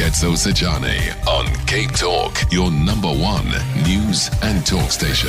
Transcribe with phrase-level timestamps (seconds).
[0.00, 3.44] Ketso Sachane on Cape Talk, your number one
[3.84, 5.28] news and talk station.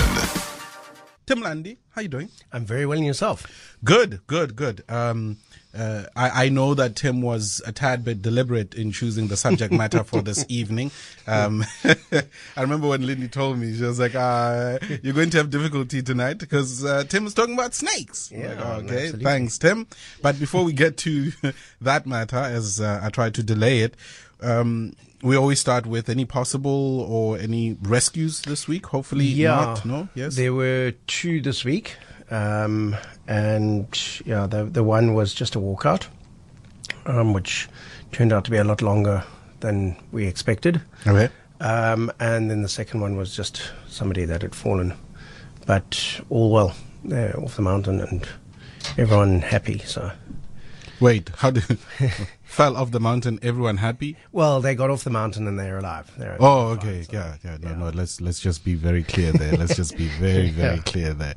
[1.26, 2.30] Tim Lundy, how are you doing?
[2.54, 3.46] I'm very well in yourself.
[3.84, 4.86] Good, good, good.
[4.88, 5.40] Um,
[5.78, 9.74] uh, I, I, know that Tim was a tad bit deliberate in choosing the subject
[9.74, 10.92] matter for this evening.
[11.28, 11.66] Um,
[12.14, 16.02] I remember when Lindy told me, she was like, uh, you're going to have difficulty
[16.02, 18.32] tonight because uh, Tim is talking about snakes.
[18.34, 19.24] Yeah, like, okay, absolutely.
[19.24, 19.88] thanks, Tim.
[20.22, 21.32] But before we get to
[21.82, 23.96] that matter, as uh, I tried to delay it,
[24.42, 28.88] um, we always start with any possible or any rescues this week.
[28.88, 29.56] Hopefully Yeah.
[29.56, 29.86] not.
[29.86, 30.10] No?
[30.16, 30.36] Yes?
[30.36, 31.96] There were two this week.
[32.32, 32.96] Um,
[33.28, 33.88] and
[34.26, 36.08] yeah, the, the one was just a walkout,
[37.06, 37.68] um, which
[38.14, 39.24] turned out to be a lot longer
[39.60, 40.82] than we expected.
[41.06, 41.30] Okay.
[41.60, 44.94] Um, and then the second one was just somebody that had fallen.
[45.68, 48.26] But all well, they're off the mountain and
[48.98, 49.80] everyone happy.
[49.80, 50.12] So,
[51.00, 51.66] Wait, how did
[52.52, 53.40] fell off the mountain?
[53.42, 54.16] Everyone happy?
[54.32, 56.12] well, they got off the mountain and they're alive.
[56.18, 57.58] They're Oh, fine, okay, so, yeah, yeah.
[57.62, 57.76] No, yeah.
[57.78, 57.90] no.
[57.90, 59.54] Let's let's just be very clear there.
[59.54, 60.82] Let's just be very very Yeah.
[60.84, 61.36] clear there.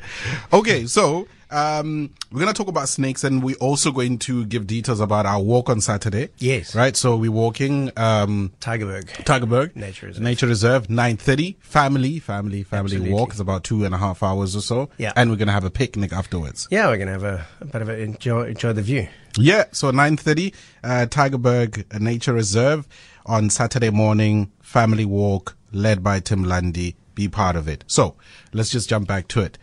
[0.53, 5.01] Okay, so um, we're gonna talk about snakes, and we're also going to give details
[5.01, 6.31] about our walk on Saturday.
[6.39, 6.75] Yes.
[6.75, 6.97] Right.
[6.97, 9.07] So we're walking um, Tygerberg.
[9.25, 10.23] Tygerberg Nature Reserve.
[10.23, 11.57] Nature Reserve, nine thirty.
[11.61, 13.13] Family, family, family Absolutely.
[13.13, 13.31] walk.
[13.31, 14.91] It's about two and a half hours or so.
[14.99, 15.13] Yeah.
[15.17, 16.69] And we're gonna have a picnic afterwards.
[16.71, 19.09] Yeah, we're going to have a, a bit of a enjoy, enjoy the view.
[19.37, 22.87] Yeah, so 9.30, uh, Tygerberg Nature Reserve
[23.27, 26.97] on Saturday morning, family walk led by Tim Lundy.
[27.15, 27.85] Be part of it.
[27.87, 28.17] So
[28.53, 29.59] let's just jump back to it.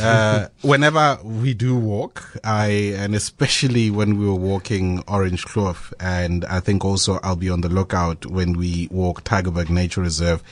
[0.00, 2.66] Uh, whenever we do walk, I,
[2.96, 7.60] and especially when we were walking Orange Kloof, and I think also I'll be on
[7.60, 10.42] the lookout when we walk Tygerberg Nature Reserve,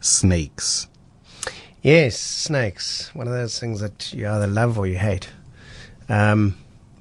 [0.00, 0.88] snakes.
[1.82, 3.14] Yes, snakes.
[3.14, 5.28] One of those things that you either love or you hate.
[6.08, 6.56] Um,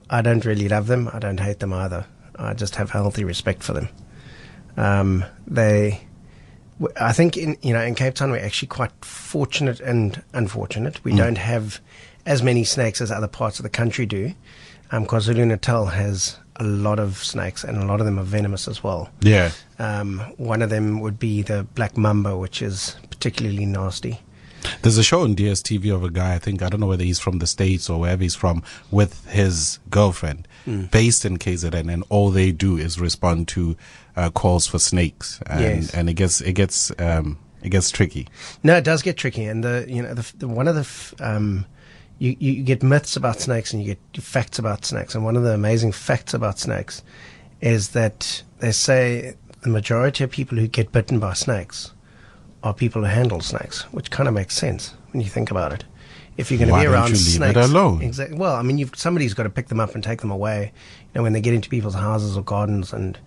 [0.10, 1.10] I don't really love them.
[1.12, 2.06] I don't hate them either.
[2.38, 3.90] I just have healthy respect for them.
[4.78, 6.02] Um, they,
[7.00, 11.04] I think in you know in Cape Town we're actually quite fortunate and unfortunate.
[11.04, 11.80] We don't have
[12.26, 14.34] as many snakes as other parts of the country do.
[14.92, 18.68] Um, KwaZulu Natal has a lot of snakes, and a lot of them are venomous
[18.68, 19.10] as well.
[19.22, 19.52] Yeah.
[19.80, 24.22] Um, one of them would be the black mamba, which is particularly nasty.
[24.82, 27.20] There's a show on DSTV of a guy, I think, I don't know whether he's
[27.20, 30.48] from the States or wherever he's from, with his girlfriend
[30.92, 33.76] based in KZN, and all they do is respond to
[34.16, 35.40] uh, calls for snakes.
[35.48, 35.94] And, Yes.
[35.94, 38.28] and it gets, it gets, um, it gets tricky.
[38.64, 41.14] No, it does get tricky, and the you know the, the one of the f-
[41.20, 41.66] um,
[42.20, 45.44] you you get myths about snakes and you get facts about snakes, and one of
[45.44, 47.02] the amazing facts about snakes
[47.62, 51.92] is that they say the majority of people who get bitten by snakes
[52.64, 55.84] are people who handle snakes, which kind of makes sense when you think about it.
[56.38, 58.02] If you're going to be don't around you leave it snakes, alone?
[58.02, 58.38] exactly.
[58.38, 60.72] Well, I mean, you've, somebody's got to pick them up and take them away.
[61.02, 63.18] You know, when they get into people's houses or gardens, and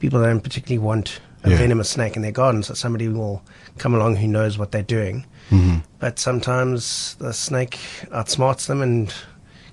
[0.00, 1.56] people don't particularly want a Yeah.
[1.58, 3.42] venomous snake in their garden, so somebody will
[3.78, 5.24] come along who knows what they're doing.
[5.50, 5.78] Mm-hmm.
[5.98, 7.78] But sometimes the snake
[8.10, 9.14] outsmarts them and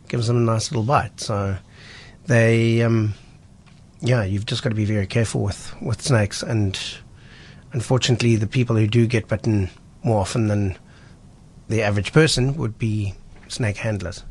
[0.07, 1.19] gives them a nice little bite.
[1.19, 1.57] So
[2.27, 3.13] they, um,
[3.99, 6.41] yeah, you've just got to be very careful with, with snakes.
[6.43, 6.79] And
[7.73, 9.69] unfortunately, the people who do get bitten
[10.03, 10.77] more often than
[11.67, 13.13] the average person would be
[13.47, 14.23] snake handlers.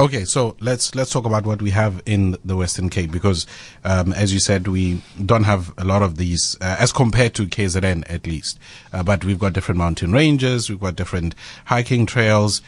[0.00, 3.46] Okay, so let's let's talk about what we have in the Western Cape because,
[3.84, 7.46] um, as you said, we don't have a lot of these uh, as compared to
[7.46, 8.58] KZN at least.
[8.92, 11.36] Uh, but we've got different mountain ranges, we've got different
[11.66, 12.60] hiking trails.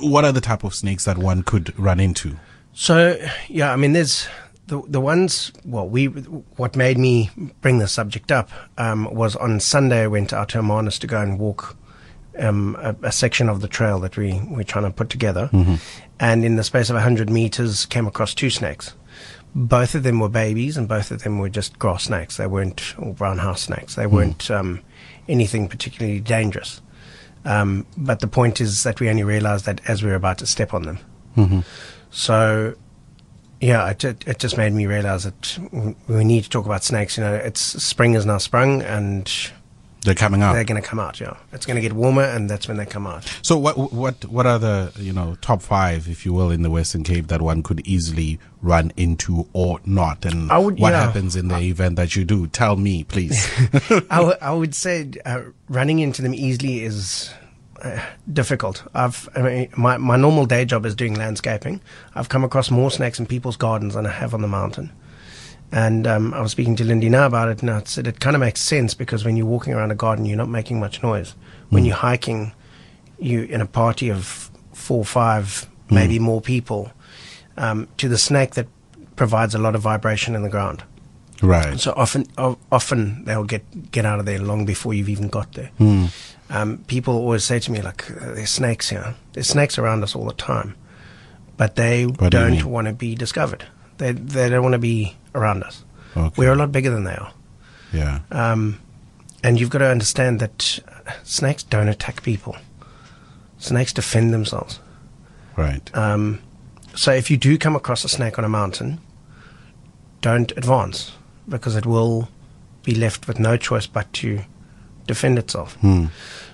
[0.00, 2.36] What are the type of snakes that one could run into?
[2.74, 3.18] So
[3.48, 4.28] yeah, I mean, there's
[4.66, 5.50] the the ones.
[5.64, 7.30] Well, we what made me
[7.62, 11.22] bring the subject up um, was on Sunday I went out to Hermanus to go
[11.22, 11.74] and walk
[12.38, 15.48] um, a, a section of the trail that we we're trying to put together,
[16.20, 18.94] and in the space of hundred meters, came across two snakes.
[19.54, 22.36] Both of them were babies, and both of them were just grass snakes.
[22.36, 23.94] They weren't or brown house snakes.
[23.94, 24.80] They weren't um,
[25.28, 26.80] anything particularly dangerous.
[27.44, 30.46] Um, but the point is that we only realized that as we were about to
[30.46, 30.98] step on them.
[32.10, 32.74] So,
[33.60, 35.58] yeah, it, it, it just made me realize that
[36.08, 37.16] we need to talk about snakes.
[37.16, 39.30] You know, it's spring is now sprung, and
[40.04, 40.52] They're coming out.
[40.52, 41.18] they're going to come out.
[41.20, 43.24] Yeah, it's going to get warmer, and that's when they come out.
[43.42, 46.70] So what what what are the you know top five, if you will, in the
[46.70, 51.04] Western Cape that one could easily run into or not, and I would- what yeah.
[51.06, 52.46] happens in the event that you do?
[52.46, 53.50] Tell me, please.
[54.10, 57.30] I, w- I would say uh, running into them easily is
[57.82, 57.98] uh,
[58.32, 58.82] difficult.
[58.94, 61.80] I've I mean, my my normal day job is doing landscaping.
[62.14, 64.92] I've come across more snakes in people's gardens than I have on the mountain.
[65.74, 68.36] And um, I was speaking to Lindy now about it, and I said it kind
[68.36, 71.34] of makes sense because when you're walking around a garden, you're not making much noise.
[71.70, 72.52] When you're hiking,
[73.18, 76.92] you in a party of four, five, maybe more people,
[77.56, 78.68] um, to the snake that
[79.16, 80.84] provides a lot of vibration in the ground.
[81.42, 81.80] Right.
[81.80, 85.54] So often, o- often they'll get get out of there long before you've even got
[85.54, 85.72] there.
[85.78, 86.04] Hmm.
[86.50, 89.16] Um, people always say to me, like, uh, "There's snakes here.
[89.32, 90.76] There's snakes around us all the time,"
[91.56, 93.64] but they What do don't want to be discovered.
[93.98, 95.84] They they don't want to be around us.
[96.16, 96.34] Okay.
[96.36, 97.32] We're a lot bigger than they are,
[97.92, 98.20] Yeah.
[98.30, 98.80] um,
[99.42, 100.80] and you've got to understand that
[101.24, 102.56] snakes don't attack people.
[103.58, 104.78] Snakes defend themselves.
[105.56, 105.94] Right.
[105.96, 106.40] Um,
[106.94, 109.00] so if you do come across a snake on a mountain,
[110.20, 111.12] don't advance
[111.48, 112.28] because it will
[112.82, 114.40] be left with no choice but to
[115.06, 115.74] defend itself.
[115.76, 116.06] Hmm.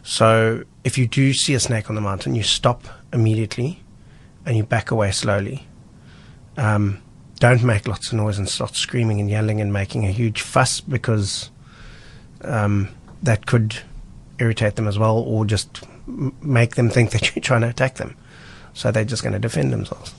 [0.03, 3.83] So if you do see a snake on the mountain, you stop immediately
[4.47, 5.67] and you back away slowly.
[6.57, 7.03] Um,
[7.41, 10.81] don't make lots of noise and start screaming and yelling and making a huge fuss
[10.81, 11.51] because
[12.43, 12.89] um,
[13.23, 13.79] that could
[14.39, 17.97] irritate them as well or just m- make them think that you're trying to attack
[17.97, 18.17] them.
[18.75, 20.15] So they're just going to defend themselves.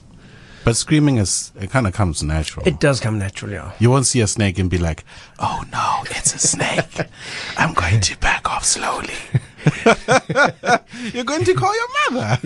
[0.63, 2.67] But screaming is it kind of comes natural.
[2.67, 3.53] It does come naturally.
[3.53, 3.71] yeah.
[3.79, 5.03] you won't see a snake and be like,
[5.39, 7.07] "Oh no, it's a snake.
[7.57, 9.15] I'm going to back off slowly."
[11.13, 12.39] You're going to call your mother.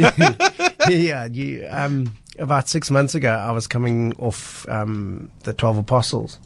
[0.90, 6.40] yeah, you, um, about six months ago, I was coming off um, the Twelve Apostles,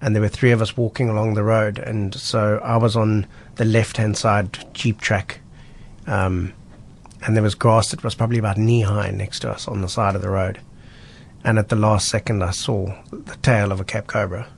[0.00, 3.26] and there were three of us walking along the road, and so I was on
[3.56, 5.40] the left-hand side jeep track,
[6.06, 6.52] um,
[7.24, 9.88] and there was grass that was probably about knee high next to us on the
[9.88, 10.60] side of the road,
[11.44, 14.48] and at the last second, I saw the tail of a Cape Cobra,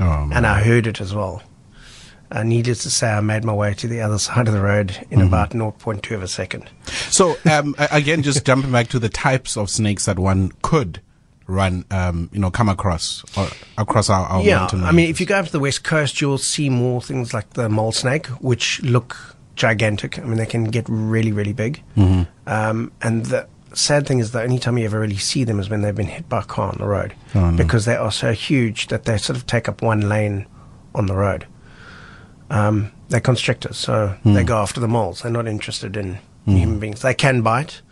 [0.00, 1.42] Oh, and I heard it as well.
[2.30, 5.06] Uh, needless to say, I made my way to the other side of the road
[5.10, 6.68] in about 0.2 of a second.
[7.10, 11.00] So um, again, just jumping back to the types of snakes that one could
[11.46, 13.48] run, um, you know, come across or
[13.78, 14.84] across our, our yeah, mountain.
[14.84, 17.54] I mean, if you go up to the west coast, you'll see more things like
[17.54, 19.16] the mole snake, which look
[19.56, 20.18] gigantic.
[20.18, 21.82] I mean, they can get really, really big.
[21.96, 22.24] Mm-hmm.
[22.46, 25.70] Um, and the sad thing is, the only time you ever really see them is
[25.70, 27.56] when they've been hit by a car on the road, Oh, no.
[27.56, 30.46] because they are so huge that they sort of take up one lane
[30.94, 31.46] on the road.
[32.50, 34.34] Um, they're constrictors, so Hmm.
[34.34, 35.22] they go after the moles.
[35.22, 37.00] They're not interested in human beings.
[37.02, 37.82] They can bite.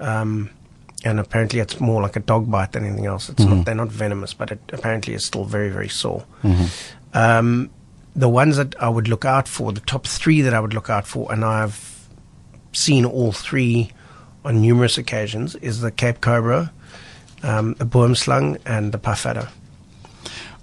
[0.00, 0.50] Um,
[1.04, 3.28] and apparently it's more like a dog bite than anything else.
[3.28, 3.56] It's Mm-hmm.
[3.56, 6.24] not, they're not venomous, but it apparently is still very, very sore.
[7.12, 7.70] Um,
[8.16, 10.88] the ones that I would look out for, the top three that I would look
[10.90, 12.06] out for, and I've
[12.72, 13.90] seen all three
[14.44, 16.72] on numerous occasions, is the Cape Cobra,
[17.42, 19.48] um, the boomslang, and the puff adder.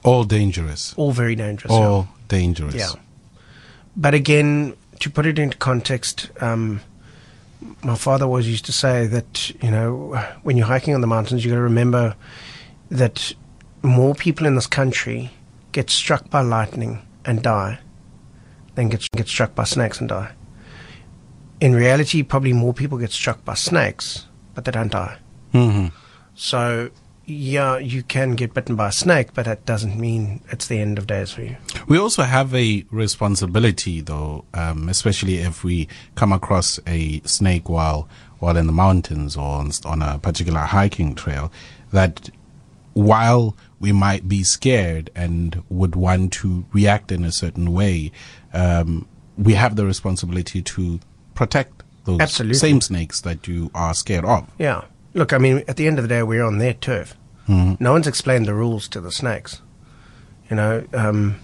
[0.04, 1.72] all dangerous, All very dangerous.
[1.72, 1.78] yeah.
[1.88, 2.74] all dangerous.
[2.76, 2.90] Yeah.
[3.96, 6.82] But again, to put it into context, um,
[7.84, 11.44] my father always used to say that, you know, when you're hiking on the mountains,
[11.44, 12.16] you've got to remember
[12.90, 13.34] that
[13.84, 15.32] more people in this country
[15.72, 17.80] get struck by lightning and die
[18.76, 20.32] than get, get struck by snakes and die.
[21.60, 25.18] In reality, probably more people get struck by snakes, but they don't die.
[25.52, 25.88] hmm
[26.34, 26.90] So,
[27.26, 30.98] yeah, you can get bitten by a snake, but that doesn't mean it's the end
[30.98, 31.56] of days for you.
[31.88, 38.08] We also have a responsibility, though, um, especially if we come across a snake while
[38.40, 41.52] while in the mountains or on, on a particular hiking trail,
[41.92, 42.32] that
[42.94, 48.12] while we might be scared and would want to react in a certain way,
[48.52, 49.08] um,
[49.38, 51.00] we have the responsibility to
[51.36, 52.58] protect those Absolutely.
[52.58, 54.50] same snakes that you are scared of.
[54.58, 54.86] Yeah.
[55.14, 57.16] Look, I mean, at the end of the day, we're on their turf.
[57.48, 59.62] No one's explained the rules to the snakes.
[60.50, 61.36] You know, um,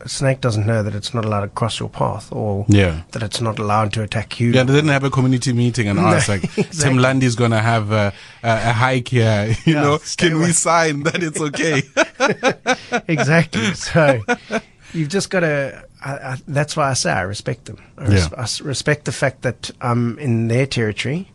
[0.00, 3.02] a snake doesn't know that it's not allowed to cross your path or Yeah.
[3.10, 4.52] that it's not allowed to attack you.
[4.52, 6.98] Yeah, they didn't have a community meeting and ask like Tim exactly.
[7.00, 8.12] Lundy's gonna have a,
[8.44, 9.54] a, a hike here.
[9.64, 11.82] You Yeah, know, can we sign that it's okay?
[13.08, 13.74] exactly.
[13.74, 14.22] So
[14.92, 15.84] you've just got to.
[16.46, 17.78] That's why I say I respect them.
[17.98, 18.36] I, res- Yeah.
[18.38, 21.30] I respect the fact that I'm in their territory,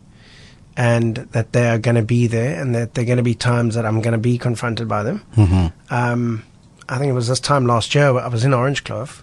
[0.78, 3.34] and that they are going to be there, and that there are going to be
[3.34, 5.24] times that I'm going to be confronted by them.
[5.36, 5.66] Mm-hmm.
[5.92, 6.44] Um,
[6.88, 8.16] I think it was this time last year.
[8.16, 9.22] I was in Orange Kloof,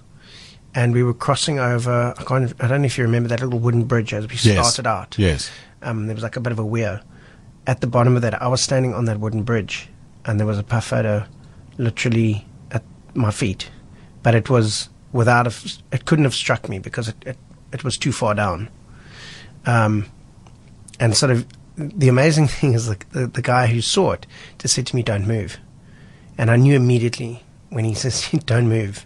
[0.75, 2.13] and we were crossing over.
[2.17, 4.73] I, can't, I don't know if you remember that little wooden bridge as we Yes.
[4.73, 5.15] started out.
[5.17, 5.49] Yes.
[5.81, 7.01] Um, there was like a bit of a weir.
[7.65, 9.87] At the bottom of that, I was standing on that wooden bridge,
[10.25, 11.25] and there was a puff adder
[11.77, 12.83] literally at
[13.13, 13.69] my feet.
[14.23, 15.53] But it was without a.
[15.93, 17.37] It couldn't have struck me because it, it,
[17.71, 18.67] it was too far down.
[19.65, 20.07] Um,
[20.99, 21.45] and sort of
[21.77, 24.25] the amazing thing is the, the, the guy who saw it
[24.59, 25.57] just said to me, Don't move.
[26.37, 29.05] And I knew immediately when he says, Don't move,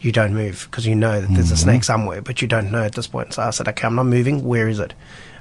[0.00, 2.82] you don't move because you know that there's a snake somewhere, but you don't know
[2.82, 3.34] at this point.
[3.34, 4.44] So I said, Okay, I'm not moving.
[4.44, 4.94] Where is it?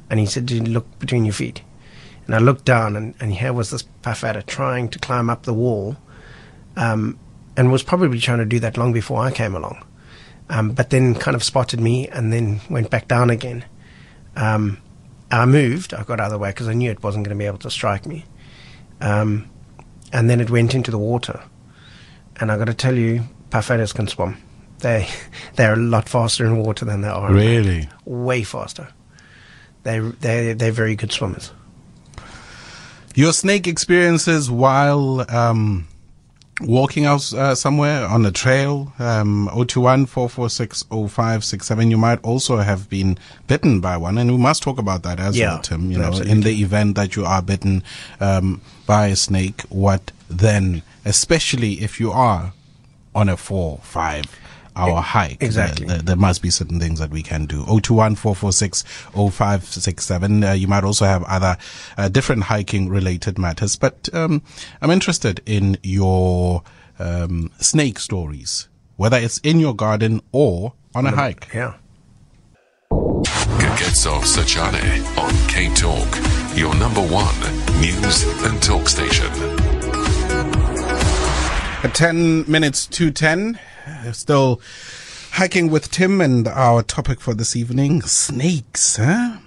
[0.10, 1.64] And he said, look between your feet?
[2.28, 5.42] And I looked down, and, and here was this puff adder trying to climb up
[5.42, 5.98] the wall,
[6.76, 7.18] um,
[7.58, 9.84] and was probably trying to do that long before I came along.
[10.50, 13.66] Um, but then kind of spotted me and then went back down again.
[14.36, 14.83] Um,
[15.40, 15.94] I moved.
[15.94, 17.58] I got out of the way because I knew it wasn't going to be able
[17.60, 18.25] to strike me.
[19.02, 19.50] Um,
[20.12, 21.42] and then it went into the water.
[22.40, 24.38] And I've got to tell you, puff adders can swim.
[24.80, 25.08] They
[25.56, 27.32] they're a lot faster in water than they are.
[27.32, 27.90] Really?
[28.06, 28.90] Way faster.
[29.84, 31.52] They they they're very good swimmers.
[33.16, 35.88] Your snake experiences while um,
[36.62, 41.91] walking out uh, somewhere on a trail, um, 021 446 0567.
[41.91, 43.17] You might also have been
[43.48, 45.91] bitten by one, and we must talk about that as Yeah, well, Tim.
[45.91, 47.83] You know, in the event that you are bitten
[48.19, 50.83] um, by a snake, what then?
[51.05, 52.53] Especially if you are
[53.13, 54.25] on a four, five
[54.75, 55.42] hour hike.
[55.42, 55.86] Exactly.
[55.86, 57.63] There, there- there must be certain things that we can do.
[57.65, 60.44] 021 446 0567.
[60.44, 61.58] Uh, you might also have other
[61.98, 64.42] uh, different hiking related matters, but um,
[64.82, 66.63] I'm interested in your
[67.00, 71.50] um, snake stories, whether it's in your garden or on a hike.
[71.53, 71.74] Yeah.
[72.92, 76.08] Koketso Sachane on Cape Talk,
[76.58, 77.34] your number one
[77.82, 79.32] news and talk station.
[81.84, 84.62] At 10 minutes to 10, uh, still
[85.32, 89.38] hiking with Tim and our topic for this evening, snakes, huh?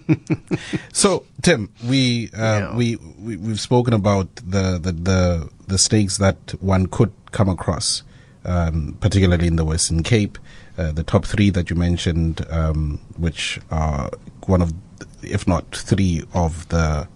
[0.94, 2.76] so Tim, we, uh, Yeah.
[2.76, 8.04] we we we've spoken about the, the the the snakes that one could come across,
[8.46, 10.38] um, particularly in the Western Cape.
[10.78, 14.10] Uh, the top three that you mentioned, um, which are
[14.48, 14.74] one of,
[15.22, 17.08] if not three of the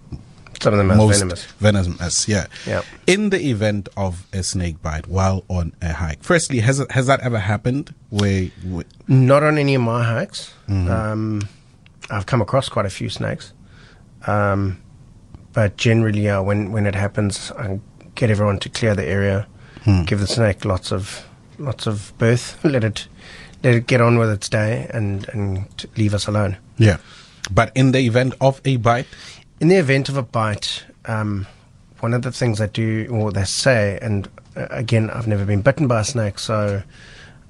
[0.60, 1.44] Some of them are most venomous.
[1.60, 2.46] venomous, yeah.
[2.66, 2.82] Yeah.
[3.06, 7.20] In the event of a snake bite while on a hike, firstly, has has that
[7.20, 7.94] ever happened?
[8.10, 10.52] Where, where Not on any of my hikes.
[10.68, 10.90] Mm-hmm.
[10.90, 11.48] Um,
[12.10, 13.52] I've come across quite a few snakes.
[14.26, 14.80] Um,
[15.52, 17.80] but generally, yeah, when, when it happens, I
[18.14, 19.46] get everyone to clear the area,
[19.84, 20.02] Hmm.
[20.04, 21.24] give the snake lots of
[21.58, 23.06] lots of birth, let it
[23.62, 26.56] let it get on with its day, and and leave us alone.
[26.78, 26.96] yeah,
[27.50, 29.06] but in the event of a bite,
[29.60, 31.44] In the event of a bite, um,
[31.98, 35.62] one of the things they do, or they say, and uh, again, I've never been
[35.62, 36.82] bitten by a snake, so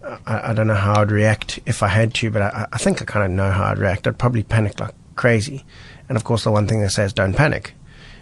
[0.02, 2.78] uh, I, I don't know how I'd react if I had to, but I, I
[2.78, 4.06] think I kind of know how I'd react.
[4.06, 5.66] I'd probably panic like crazy.
[6.08, 7.74] And of course, the one thing they say is don't panic,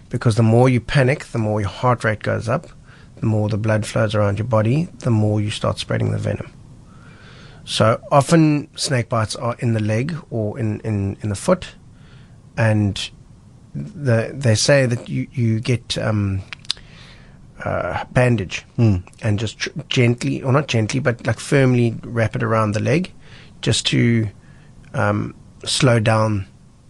[0.08, 2.66] because the more you panic, the more your heart rate goes up,
[3.16, 6.52] the more the blood flows around your body, the more you start spreading the venom.
[7.64, 11.76] So often snake bites are in the leg or in, in, in the foot,
[12.56, 13.10] and
[13.76, 16.42] the, they say that you, you get um,
[17.64, 22.72] uh, bandage and just tr- gently, or not gently, but like firmly wrap it around
[22.72, 23.12] the leg
[23.62, 24.28] just to
[24.94, 26.46] um, slow down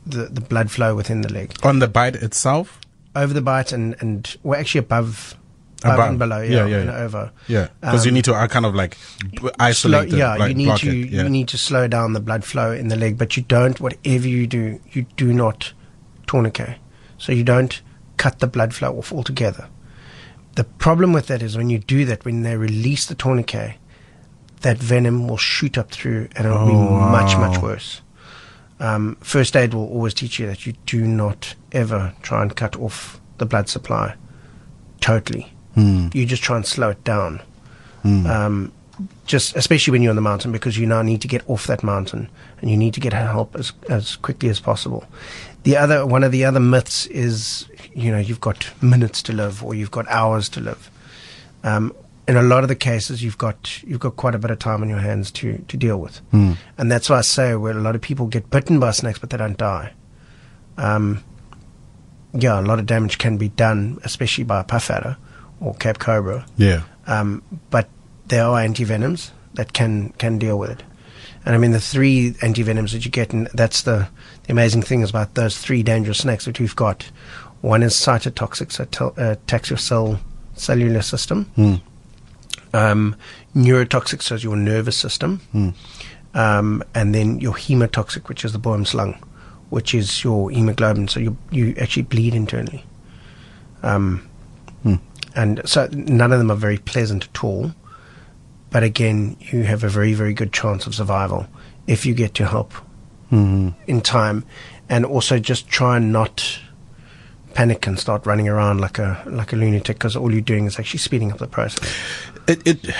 [0.06, 1.54] the, the blood flow within the leg.
[1.62, 2.80] on the bite itself,
[3.14, 5.36] Over the bite and, and well, actually above,
[5.82, 6.98] above, and below, Yeah, yeah, yeah, and yeah.
[6.98, 7.32] over.
[7.48, 8.96] yeah, because you Um, need to uh, kind of like
[9.32, 11.22] b- slow, isolate it, yeah, like you need to yeah.
[11.24, 13.80] you need to slow down the blood flow in the leg, but you don't.
[13.80, 15.72] Whatever you do, you do not
[16.26, 16.78] tourniquet.
[17.18, 17.80] So you don't
[18.16, 19.68] cut the blood flow off altogether.
[20.54, 23.74] The problem with that is when you do that, when they release the tourniquet,
[24.62, 27.62] that venom will shoot up through, and it'll be Oh, much much wow.
[27.62, 28.00] worse.
[28.80, 32.76] Um, first aid will always teach you that you do not ever try and cut
[32.76, 34.14] off the blood supply
[35.00, 35.52] totally.
[35.74, 36.08] Hmm.
[36.14, 37.40] You just try and slow it down
[38.04, 38.72] um,
[39.26, 41.82] just especially when you're on the mountain because you now need to get off that
[41.82, 42.28] mountain
[42.60, 45.04] and you need to get help as as quickly as possible.
[45.64, 49.62] The other one of the other myths is you know you've got minutes to live
[49.62, 50.90] or you've got hours to live.
[51.64, 51.94] Um,
[52.28, 54.82] in a lot of the cases, you've got you've got quite a bit of time
[54.82, 56.20] on your hands to to deal with,
[56.78, 59.30] and that's why I say where a lot of people get bitten by snakes but
[59.30, 59.92] they don't die.
[60.78, 61.22] Um,
[62.32, 65.16] yeah, a lot of damage can be done, especially by a puff adder
[65.60, 66.82] or Cape Cobra yeah.
[67.06, 67.88] um, but
[68.28, 70.82] there are antivenoms that can can deal with it.
[71.44, 74.08] And I mean, the three antivenoms that you get, and that's the,
[74.44, 77.08] the amazing thing is about those three dangerous snakes that we've got.
[77.60, 80.18] One is cytotoxic, so it uh, attacks your cell
[80.54, 81.82] cellular system.
[82.72, 83.16] Um,
[83.54, 85.40] neurotoxic, so it's your nervous system.
[86.34, 89.16] Um, and then your hemotoxic, which is the boomslang,
[89.70, 92.84] which is your hemoglobin, so you you actually bleed internally.
[93.82, 94.28] Um,
[95.36, 97.72] and so none of them are very pleasant at all.
[98.70, 101.46] But again, you have a very, very good chance of survival
[101.86, 102.74] if you get to help
[103.30, 104.44] in time,
[104.88, 106.60] and also just try and not
[107.54, 110.78] panic and start running around like a like a lunatic because all you're doing is
[110.78, 111.92] actually speeding up the process.
[112.46, 112.94] it, it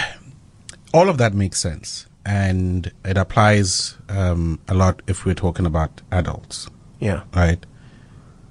[0.92, 2.06] all of that makes sense.
[2.24, 6.68] And it applies um, a lot if we're talking about adults.
[6.98, 7.64] Yeah, right?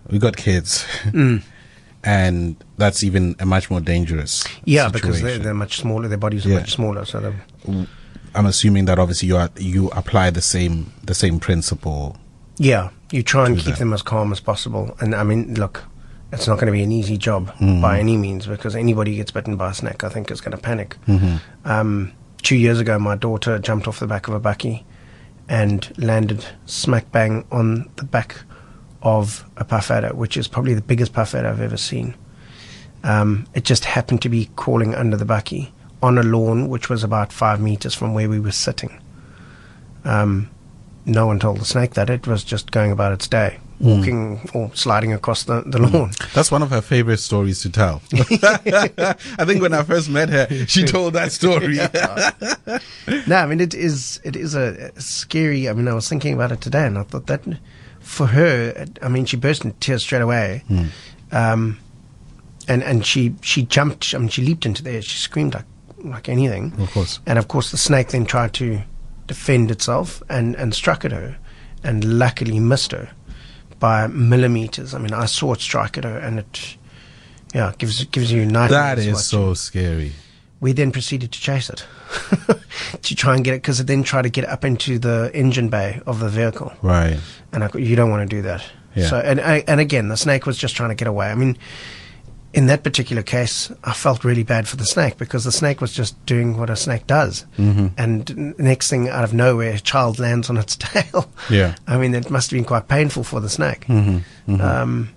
[0.09, 0.85] We got kids
[2.05, 6.07] and that's even a much more dangerous yeah, because they're, they're much smaller.
[6.07, 6.59] Their bodies are Yeah.
[6.59, 7.33] much smaller, so
[8.35, 12.17] i'm assuming that obviously you are you apply the same the same principle
[12.57, 13.79] Yeah, you try and keep that.
[13.79, 14.95] them as calm as possible.
[15.01, 15.83] And I mean, look,
[16.31, 17.81] it's not going to be an easy job Mm-hmm.
[17.81, 20.61] by any means because anybody gets bitten by a snake, I think, is going to
[20.69, 20.95] panic.
[21.07, 21.35] Mm-hmm.
[21.69, 22.11] Um,
[22.43, 24.83] two years ago, my daughter jumped off the back of a bakkie
[25.49, 28.35] and landed smack bang on the back
[29.05, 32.15] of a puff adder, which is probably the biggest puff adder I've ever seen.
[33.03, 35.69] Um, it just happened to be crawling under the bakkie
[36.01, 38.99] on a lawn which was about five meters from where we were sitting.
[40.03, 40.49] Um,
[41.05, 44.71] no one told the snake that it was just going about its day, walking or
[44.73, 46.11] sliding across the, the lawn.
[46.33, 48.01] That's one of her favorite stories to tell.
[48.13, 51.75] I think when I first met her, she told that story.
[53.27, 55.69] no, I mean it is it is a, a scary.
[55.69, 57.43] I mean, I was thinking about it today, and I thought that
[58.05, 60.63] for her, I mean, she burst into tears straight away,
[61.31, 61.79] um,
[62.67, 64.13] and and she she jumped.
[64.13, 65.01] I mean, she leaped into the air.
[65.01, 65.65] She screamed like
[66.03, 66.73] like anything.
[66.79, 67.19] Of course.
[67.25, 68.81] And of course, the snake then tried to
[69.27, 71.35] defend itself and and struck at her,
[71.83, 73.09] and luckily missed her
[73.79, 74.93] by millimeters.
[74.93, 76.77] I mean, I saw it strike at her, and it.
[77.53, 78.71] Yeah, gives gives you nightmares.
[78.71, 80.11] that is watching so scary.
[80.61, 81.85] We then proceeded to chase it
[83.01, 85.69] to try and get it because it then tried to get up into the engine
[85.69, 87.19] bay of the vehicle Right.
[87.51, 88.63] and I, you don't want to do that
[88.95, 89.07] Yeah.
[89.09, 91.57] so and and again the snake was just trying to get away i mean
[92.53, 95.91] in that particular case i felt really bad for the snake because the snake was
[95.91, 97.87] just doing what a snake does mm-hmm.
[97.97, 101.75] and next thing out of nowhere a child lands on its tail Yeah.
[101.85, 104.61] i mean it must have been quite painful for the snake mm-hmm.
[104.61, 105.09] Um,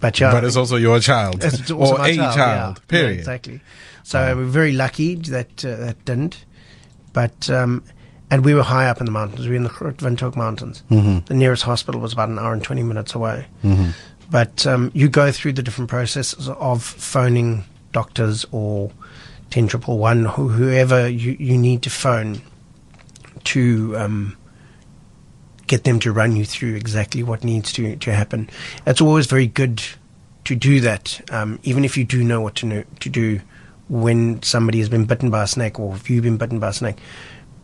[0.00, 1.42] but yeah but it's also your child.
[1.44, 2.76] it's also or my a child, child.
[2.78, 2.84] yeah.
[2.88, 3.12] Period.
[3.14, 3.60] Yeah, exactly.
[4.02, 6.44] So we're very lucky that uh, that didn't.
[7.12, 7.84] But um,
[8.30, 9.40] and we were high up in the mountains.
[9.40, 10.82] We were in the Windhoek Mountains.
[10.90, 11.26] Mm-hmm.
[11.26, 13.46] The nearest hospital was about an hour and twenty minutes away.
[13.62, 13.90] Mm-hmm.
[14.30, 18.90] But um, you go through the different processes of phoning doctors or
[19.50, 22.40] ten triple one, who whoever you, you need to phone
[23.44, 24.36] to um,
[25.66, 28.48] get them to run you through exactly what needs to, to happen.
[28.86, 29.82] It's always very good
[30.44, 33.40] to do that, um, even if you do know what to know, to do
[33.92, 36.72] when somebody has been bitten by a snake or if you've been bitten by a
[36.72, 36.96] snake,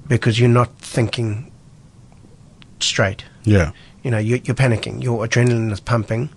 [0.08, 1.50] because you're not thinking
[2.80, 3.24] straight.
[3.44, 3.72] Yeah.
[4.02, 5.02] You know, you're, you're panicking.
[5.02, 6.28] Your adrenaline is pumping.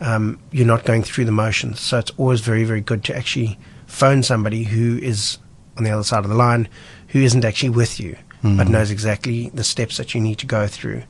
[0.00, 1.80] Um, you're not going through the motions.
[1.80, 5.36] So it's always very, very good to actually phone somebody who is
[5.76, 6.66] on the other side of the line,
[7.08, 8.16] who isn't actually with you,
[8.56, 11.02] but knows exactly the steps that you need to go through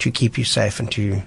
[0.00, 1.22] to keep you safe and to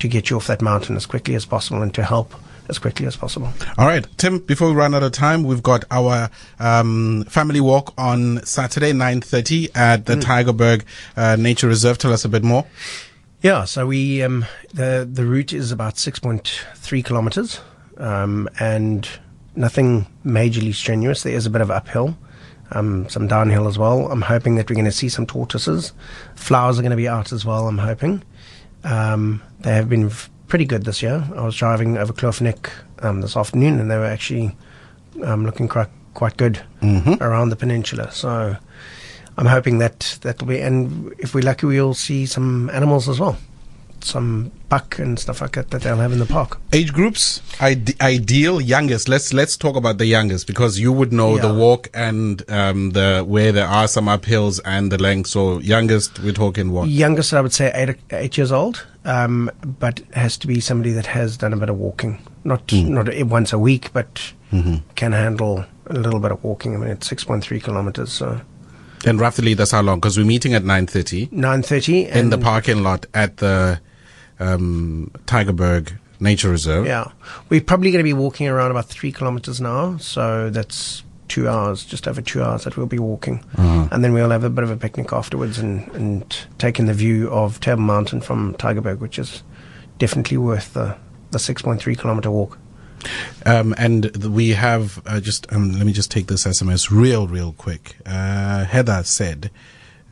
[0.00, 2.34] to get you off that mountain as quickly as possible and to help
[2.68, 3.52] as quickly as possible.
[3.76, 4.38] All right, Tim.
[4.40, 9.20] Before we run out of time, we've got our um, family walk on Saturday, nine
[9.20, 10.84] thirty at the Tygerberg
[11.16, 11.98] uh, Nature Reserve.
[11.98, 12.66] Tell us a bit more.
[13.40, 17.60] Yeah, so we um, the the route is about six point three kilometers,
[17.96, 19.08] um, and
[19.54, 21.22] nothing majorly strenuous.
[21.22, 22.18] There is a bit of uphill,
[22.72, 24.10] um, some downhill as well.
[24.10, 25.92] I'm hoping that we're going to see some tortoises.
[26.34, 27.68] Flowers are going to be out as well.
[27.68, 28.22] I'm hoping.
[28.84, 30.10] Um, they have been
[30.48, 31.28] pretty good this year.
[31.36, 34.56] I was driving over Kloof Nek um, this afternoon, and they were actually
[35.22, 36.60] um, looking quite quite good
[37.20, 38.10] around the peninsula.
[38.10, 38.56] So.
[39.40, 43.20] I'm hoping that that will be, and if we're lucky, we'll see some animals as
[43.20, 43.36] well,
[44.00, 46.58] some buck and stuff like that that they'll have in the park.
[46.72, 49.08] Age groups, ide- ideal youngest.
[49.08, 53.22] Let's let's talk about the youngest because you would know the walk and um, the
[53.24, 55.28] where there are some uphills and the length.
[55.30, 56.88] So youngest, we're talking what?
[56.88, 60.92] Youngest, I would say eight eight years old, um, but it has to be somebody
[60.92, 64.32] that has done a bit of walking, not not once a week, but
[64.94, 66.74] can handle a little bit of walking.
[66.74, 68.40] I mean, it's six point three kilometers, so
[69.06, 69.98] And roughly that's how long?
[69.98, 71.28] Because we're meeting at nine thirty.
[71.32, 73.80] Nine thirty in the parking lot at the
[74.38, 76.86] um, Tygerberg Nature Reserve.
[76.86, 77.10] Yeah,
[77.48, 81.48] we're probably going to be walking around about three kilometers an hour, so that's two
[81.48, 84.64] hours, just over two hours that we'll be walking, and then we'll have a bit
[84.64, 88.98] of a picnic afterwards and and take in the view of Table Mountain from Tygerberg,
[88.98, 89.42] which is
[89.98, 90.96] definitely worth the
[91.30, 92.58] the six point three kilometer walk.
[93.46, 97.52] Um, and we have uh, just um, let me just take this SMS real, real
[97.52, 97.96] quick.
[98.04, 99.50] Uh, Heather said,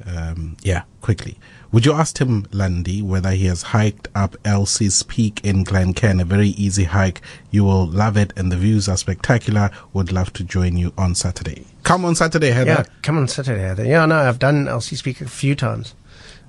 [0.05, 1.39] um, "Yeah, quickly.
[1.73, 6.21] Would you ask Tim Lundy whether he has hiked up Elsie's Peak in Glen Glencairn?
[6.21, 7.21] A very easy hike.
[7.51, 9.71] You will love it, and the views are spectacular.
[9.93, 11.67] Would love to join you on Saturday.
[11.83, 12.71] Come on Saturday, Heather.
[12.71, 13.61] Yeah, come on Saturday.
[13.61, 13.85] Heather.
[13.85, 15.95] Yeah, no, I've done Elsie Peak a few times.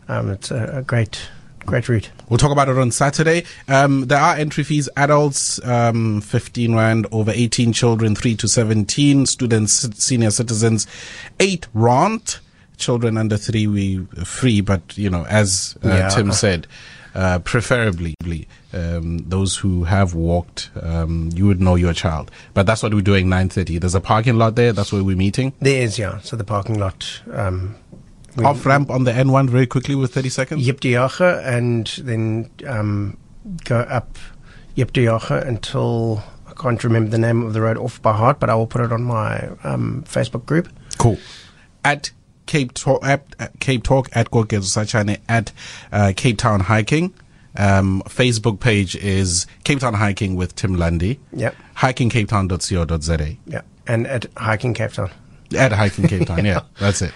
[0.08, 1.30] Um, it's a, a great,
[1.66, 2.10] great route.
[2.30, 3.44] We'll talk about it on Saturday.
[3.68, 4.88] Um, there are entry fees.
[4.96, 7.08] Adults, um, 15 rand.
[7.12, 9.26] Over 18 children, 3 to 17.
[9.26, 10.88] Students, senior citizens,
[11.40, 12.40] 8 rand.
[12.78, 14.62] Children under 3, we free.
[14.62, 16.10] But, you know, as uh, Yeah.
[16.10, 16.68] Tim said,
[17.16, 18.16] uh, preferably
[18.74, 22.32] um, those who have walked, um, you would know your child.
[22.54, 23.80] But that's what we're doing 9.30.
[23.80, 24.74] There's a parking lot there.
[24.74, 25.54] That's where we're meeting.
[25.60, 26.20] There is, yeah.
[26.20, 27.22] So the parking lot.
[27.32, 27.76] Um,
[28.44, 30.68] Off ramp on the N1 very quickly with 30 seconds.
[30.68, 33.18] Yip de and then um,
[33.64, 34.16] go up
[34.78, 38.48] Yep, Diache until I can't remember the name of the road off by heart, but
[38.52, 40.70] I will put it on my um, Facebook group.
[41.00, 41.18] Cool.
[41.84, 42.12] At
[42.48, 43.24] Cape Talk, at,
[43.60, 45.52] Cape Talk, at Sachane, at
[45.92, 47.14] uh, Cape Town Hiking.
[47.56, 51.20] Um, Facebook page is Cape Town Hiking with Tim Lundy.
[51.34, 51.56] Yep.
[51.76, 53.36] Hikingcapetown.co.za.
[53.46, 55.12] Yeah, and at Hiking Cape Town.
[55.56, 57.14] At Hiking Cape Town, yeah, that's it.